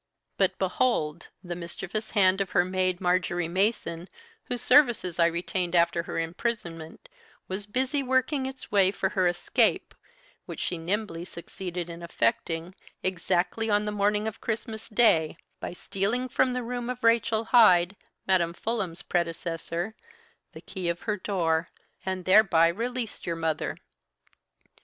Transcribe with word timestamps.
"But, 0.35 0.57
behold! 0.57 1.27
the 1.43 1.55
mischievous 1.55 2.09
hand 2.09 2.41
of 2.41 2.49
her 2.49 2.65
maid, 2.65 2.99
Marjory 2.99 3.47
Mason, 3.47 4.09
whose 4.45 4.59
services 4.63 5.19
I 5.19 5.27
retained 5.27 5.75
after 5.75 6.01
her 6.01 6.17
imprisonment, 6.17 7.07
was 7.47 7.67
busy 7.67 8.01
working 8.01 8.47
its 8.47 8.71
way 8.71 8.89
for 8.89 9.09
her 9.09 9.27
escape, 9.27 9.93
which 10.47 10.59
she 10.59 10.79
nimbly 10.79 11.23
succeeded 11.23 11.87
in 11.87 12.01
effecting, 12.01 12.73
exactly 13.03 13.69
on 13.69 13.85
the 13.85 13.91
morning 13.91 14.27
of 14.27 14.41
Christmas 14.41 14.89
Day, 14.89 15.37
by 15.59 15.71
stealing 15.71 16.27
from 16.27 16.53
the 16.53 16.63
room 16.63 16.89
of 16.89 17.03
Rachel 17.03 17.43
Hyde, 17.45 17.95
Madam 18.25 18.53
Fulham's 18.53 19.03
predecessor, 19.03 19.93
the 20.53 20.61
key 20.61 20.89
of 20.89 21.01
her 21.01 21.15
door, 21.17 21.69
and 22.03 22.25
thereby 22.25 22.69
released 22.69 23.27
your 23.27 23.35
mother. 23.35 23.77